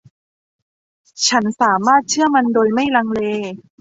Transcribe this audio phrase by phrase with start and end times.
[1.27, 3.19] ฉันสามารถเชื่อมันโดยไม่ลังเล